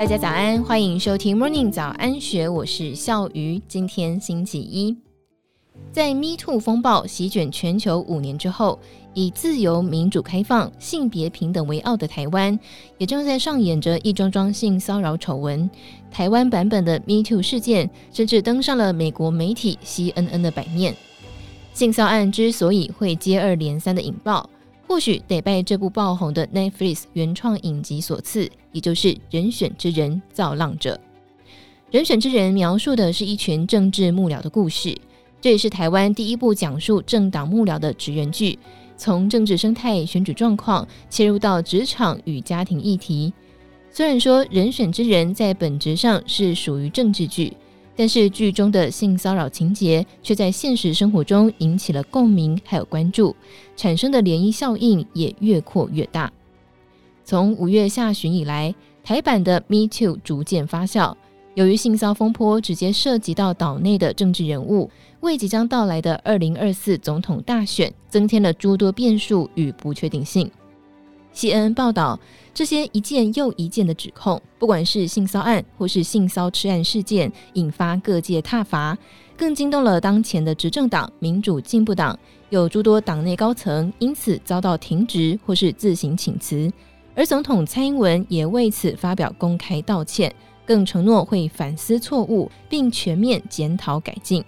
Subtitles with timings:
[0.00, 3.60] 大家早安，欢迎收听 Morning 早安学，我是笑鱼。
[3.68, 4.96] 今天星期一，
[5.92, 8.78] 在 Me Too 风暴席卷全球五年之后，
[9.12, 12.58] 以自由、民主、开放、性别平等为傲的台湾，
[12.96, 15.68] 也正在上演着一桩桩性骚扰丑闻。
[16.10, 20.96] 台湾版本的 Me Too 事件，甚至登上了美国媒体 CNN 的版面。
[21.74, 24.48] 性骚案之所以会接二连三的引爆，
[24.90, 30.94] 或许得拜这部爆红的 Netflix 原创影集所赐，也就是《人选之人造浪者》。
[31.92, 34.98] 《人选之人》描述的是一群政治幕僚的故事，
[35.40, 38.58] 这也是台湾第一部讲述政党幕僚的职人剧。
[38.96, 43.32] 从政治生态、选举状况切入到职场与家庭议题。
[43.92, 47.56] 虽然说《人选之人》在本质上是属于政治剧。
[48.00, 53.36] 但是剧中的性骚扰情节却在现实生活中引起了共鸣，还有关注，
[53.76, 56.32] 产生的涟漪效应也越扩越大。
[57.26, 61.14] 从五月下旬以来，台版的 Me Too 逐渐发酵，
[61.52, 70.50] 由于性骚风波直接涉及到岛内的政治人物，为即将到来的二零二四总统大选增添了诸多变数与不确定性。
[71.34, 72.18] CNN 报道，
[72.52, 78.96] 这些一件又一件的指控，不管是性骚案或是性骚吃案事件，引发各界挞伐，
[79.36, 82.18] 更惊动了当前的执政党民主进步党，
[82.50, 86.70] 有诸多党内高层因此遭到停职或是自行请辞，
[87.14, 90.34] 而总统蔡英文也为此发表公开道歉，
[90.66, 94.44] 更承诺会反思错误，并全面检讨改进。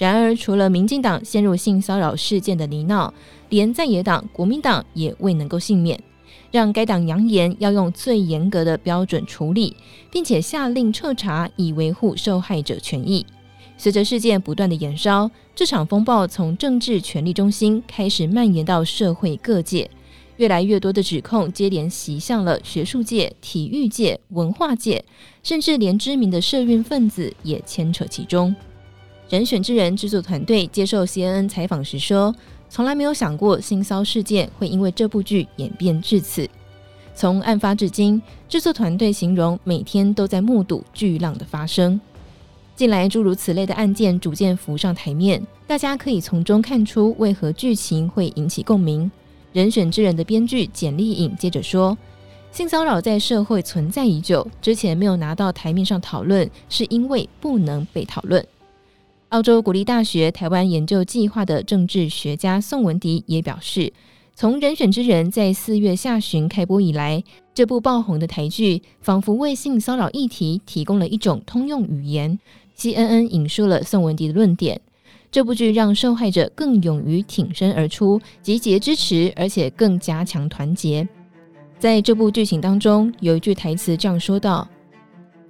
[0.00, 3.12] 然而，除了民进党陷入性骚扰事件的泥淖，
[3.50, 6.02] 连在野党国民党也未能够幸免，
[6.50, 9.76] 让该党扬言要用最严格的标准处理，
[10.10, 13.26] 并且下令彻查，以维护受害者权益。
[13.76, 19.90] 随着事件不断的延烧，这场风暴从政治权力中心开始蔓延到社会各界，
[20.38, 25.04] 越来越多的指控接连袭向了学术界、体育界、文化界，
[25.42, 28.56] 甚至连知名的社运分子也牵扯其中。
[29.30, 32.34] 人选之人制作团队接受 CNN 采访时说
[32.68, 36.50] ：“从来没有想过性骚事件会因为这部剧演变至此。
[37.14, 42.00] 从案发至今，制作团队形容每天都在目睹巨浪的发生。
[42.74, 49.08] 近来诸如此类的案件逐渐浮上台面，大家可以从中看出为何剧情会引起共鸣。
[49.52, 51.96] 人选之人的编剧简丽颖接着说：
[52.50, 58.44] 性骚扰在社会存在已久，之前没有拿到台面上讨论，是因为不能被讨论。”
[59.30, 63.92] 澳洲国立大学台湾研究计划的政治学家宋文迪也表示，
[64.34, 67.22] 从《人选之人》在四月下旬开播以来，
[67.54, 72.36] 这部爆红的台剧仿佛为性骚扰议题提供了一种通用语言。
[72.76, 74.80] CNN 引述了宋文迪的论点：
[75.30, 81.06] 这部剧让受害者更勇于挺身而出，集结支持，而且更加强团结。
[81.78, 84.68] 在这部剧情当中，有一句台词这样说道：“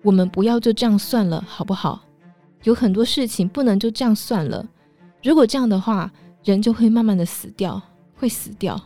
[0.04, 2.02] 我们不要就这样算了，好不好？”
[2.65, 4.69] 有很多事情不能就这样算了，
[5.22, 6.12] 如果这样的话，
[6.44, 7.81] 人就会慢慢的死掉，
[8.15, 8.81] 会死掉。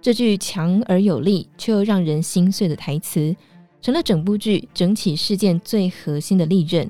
[0.00, 3.34] 这句强而有力却又让人心碎的台词，
[3.82, 6.88] 成了整部剧整起事件最核心的利刃。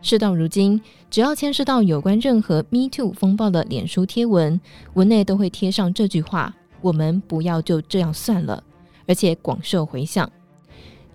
[0.00, 0.80] 事到如今，
[1.10, 4.60] 只要牵涉到有关任何 Me Too 风暴的脸书贴文，
[4.94, 8.62] 文内都会贴上这句话：“我们不要就这样算了”，
[9.08, 10.30] 而且广受回响。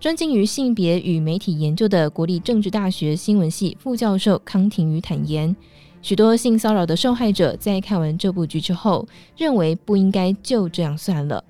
[0.02, 5.54] 专精于性别与媒体研究的国立政治大学新闻系副教授康庭瑜坦言，
[6.02, 11.44] 许多性骚扰的受害者在看完这部剧之后，认为不应该就这样算了，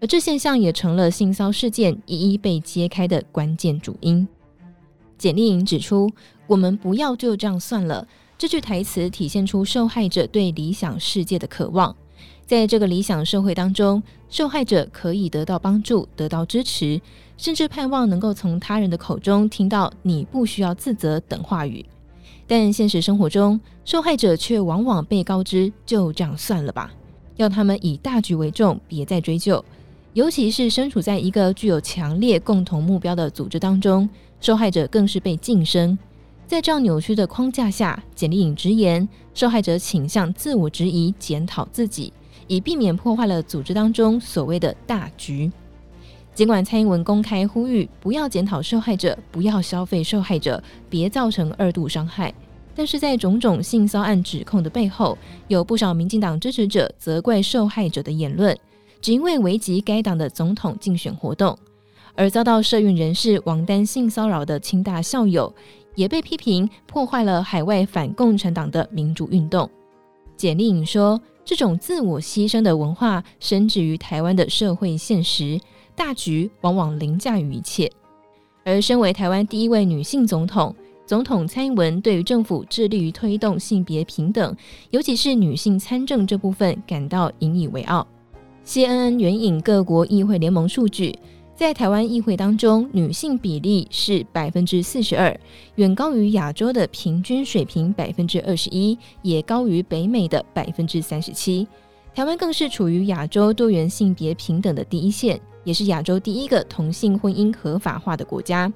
[0.00, 4.28] 而这现象也成了性骚事件一一被揭开的关键主因。
[5.18, 6.08] 简莉颖指出
[6.46, 8.06] ：“我们不要就这样算了。”
[8.38, 11.96] 这句台词体现出受害者对理想世界的渴望。
[12.48, 16.98] 在这个理想社会当中，受害者可以得到帮助、得到支持，
[17.36, 21.84] 甚至盼望能够从他人的口中听到“你不需要自责”等话语。
[22.46, 26.90] 但现实生活中，受害者却往往被告知“就这样算了吧”，
[27.36, 29.62] 要他们以大局为重，别再追究。
[30.14, 34.08] 尤其是身处在一个具有强烈共同目标的组织当中，
[34.40, 35.98] 受害者更是被晋升。
[36.46, 42.10] 在这样扭曲的框架下，简莉颖直言，受害者倾向自我质疑、检讨自己。
[42.48, 45.50] 以避免破坏了组织当中所谓的大局。
[46.34, 52.32] 尽管蔡英文公开呼吁不要检讨受害者，不要消费受害者，别造成二度伤害，
[52.74, 55.18] 但是在种种性骚案指控的背后，
[55.48, 58.56] 有不少民进党支持者责怪受害者的言论，
[59.00, 61.58] 只因为危及该党的总统竞选活动，
[62.14, 65.52] 而遭到社运人士王丹性骚扰的清大校友，
[65.96, 69.68] 也被批评破坏了海外反共产党的民主运动。
[70.38, 71.20] 简莉颖说。
[71.44, 75.58] 这种自我牺牲的文化深植于台湾的社会现实，
[75.96, 77.90] 大局往往凌驾于一切。
[78.64, 80.76] 而身为台湾第一位女性总统，
[81.06, 84.54] 总统蔡英文对于政府致力于推动性别平等，
[84.90, 88.06] 尤其是女性参政这部分，感到引以为傲。
[88.66, 91.18] CNN 援引各国议会联盟数据，
[91.58, 95.36] 在台湾议会当中，女性比例是百分之四十二，
[95.74, 101.66] 远高于亚洲的平均水平百分之二十一，也高于北美的百分之三十七。
[102.14, 108.72] 台湾更是处于亚洲多元性别平等的第一线，也是亚洲第一个同性婚姻合法化的国家。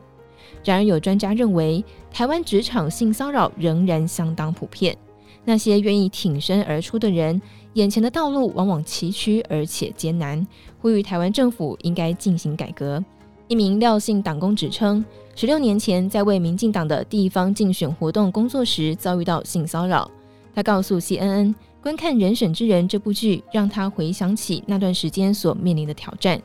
[0.64, 4.98] 然而，有专家认为，台湾职场性骚扰仍然相当普遍。
[5.44, 7.40] 那些愿意挺身而出的人，
[7.74, 10.46] 眼前的道路往往崎岖而且艰难。
[10.80, 13.04] 呼吁台湾政府应该进行改革。
[13.48, 15.04] 一名廖姓党工指称，
[15.34, 20.10] 十六年前在为民进党的地方竞选活动工作时，遭遇到性骚扰。
[20.54, 26.40] 他告诉 CNN，观看《人选之人》这部剧，让他回想起那段时间所面临的挑战。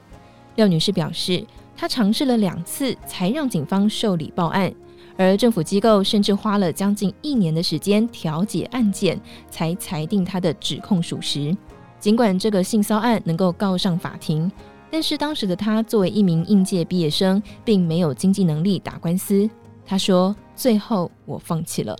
[0.55, 1.45] 廖女士表示，
[1.75, 4.73] 她尝试了两次才让警方受理报案，
[5.17, 9.19] 而政府机构甚至花了将近一年的时间调解案件，
[9.49, 11.55] 才裁定他的指控属实。
[11.99, 14.49] 尽管这个性骚案能够告上法庭，
[14.91, 19.49] 但是当时的他作为一名应届毕业生，并没有经济能力打官司。
[19.85, 21.97] 他说：“最后我放弃了。”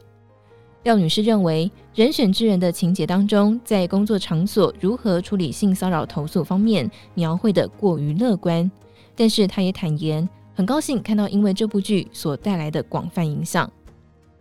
[0.83, 8.69] 廖女士认为，《人选之人》的情节当中，在工作场所如何处理性骚扰投诉方面，描绘得过于乐观。
[9.15, 13.71] 但是，她也坦言，很高兴看到因为这部剧所带来的广泛影响。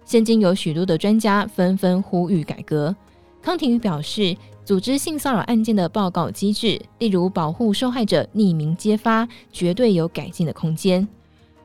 [0.07, 2.97] 现今有许多的专家纷纷呼吁改革。
[3.43, 4.35] 康廷宇表示，
[4.65, 11.07] 组织性骚扰案件的报告机制，例如保护受害者匿名揭发，绝对有改进的空间。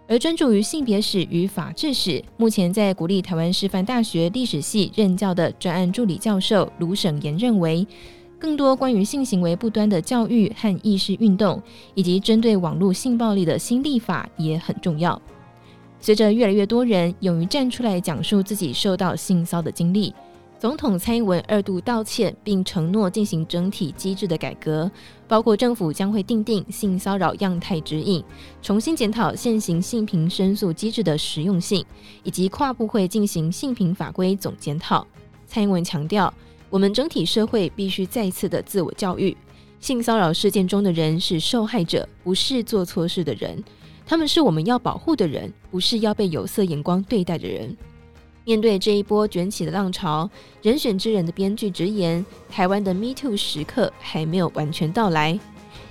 [0.05, 7.87] 而专注于性别史与法治史，目前在国立台湾师范大学历史系任教的专案助理教授卢省言认为，
[8.41, 11.61] 更多关于性行为不端的教育和意识运动，
[11.93, 15.21] 以及针对网络性暴力的新立法也很重要。
[15.99, 20.11] 随着越来越多人勇于站出来讲述自己受到性骚的经历。
[20.57, 24.89] 总统蔡英文二度道歉，并承诺进行整体机制的改革，
[25.27, 28.23] 包括政府将会订定性骚扰样态指引，
[28.61, 31.85] 重新检讨现行性平申诉机制的实用性，
[32.23, 35.05] 以及跨部会进行性平法规总检讨。
[35.47, 36.31] 蔡英文强调，
[36.71, 39.35] 我们整体社会必须再次的自我教育，
[39.81, 43.61] 性骚扰事件中的人是受害者，不是做错事的人，
[44.05, 47.75] 他们是我们要保护的人，不是要被有色眼光对待的人。
[48.45, 50.29] 面对这一波卷起的浪潮，
[50.61, 55.37] 人选之人的编剧直言，台湾的 Me Too 时刻还没有完全到来。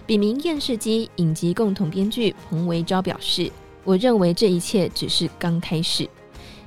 [0.07, 3.53] 笔名厌世姬影集共同编剧彭维昭表示
[3.85, 6.09] ：“我认为这一切只是刚开始，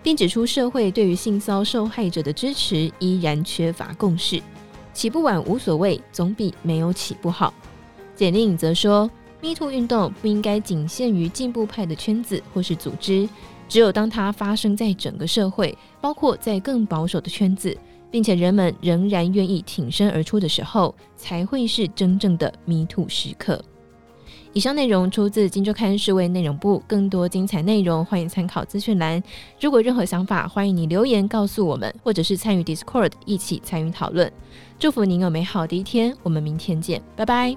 [0.03, 4.39] 并指出社会对于性骚受害者的支持依然缺乏共识。
[4.93, 7.51] 起步晚无所谓，总比没有起步好。”
[8.15, 9.09] 简令则说
[9.41, 13.27] ：“Me Too 运动不应该仅限于进步派的圈子或是组织。”
[13.69, 17.75] 只有当它发生在整个社会，包括在更保守的圈子，
[18.11, 23.63] 并且人们仍然愿意挺身而出的时候，才会是真正的 Me Too 时刻。
[24.53, 29.21] 以上内容出自《金周刊》数位内容部，更多精彩内容欢迎参考资讯栏。
[29.59, 34.31] 如果任何想法，欢迎你留言告诉我们，或者是参与 Discord 一起参与讨论。
[34.77, 37.55] 祝福您有美好的一天，我们明天见，拜拜。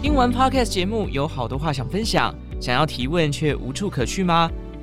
[0.00, 4.48] 听完 Podcast 节目，有好多话想分享，想要提问却无处可去吗？